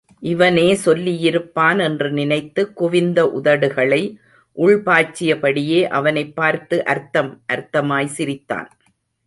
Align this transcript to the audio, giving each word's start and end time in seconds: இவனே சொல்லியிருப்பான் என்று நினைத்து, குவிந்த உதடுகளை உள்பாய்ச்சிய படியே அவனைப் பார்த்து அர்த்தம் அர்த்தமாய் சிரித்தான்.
இவனே 0.19 0.73
சொல்லியிருப்பான் 0.85 1.81
என்று 1.81 2.11
நினைத்து, 2.11 2.73
குவிந்த 2.73 3.25
உதடுகளை 3.25 4.15
உள்பாய்ச்சிய 4.57 5.39
படியே 5.39 5.87
அவனைப் 5.87 6.35
பார்த்து 6.35 6.85
அர்த்தம் 6.85 7.41
அர்த்தமாய் 7.53 8.05
சிரித்தான். 8.05 8.69